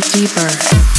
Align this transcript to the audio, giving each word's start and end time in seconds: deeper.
deeper. 0.00 0.95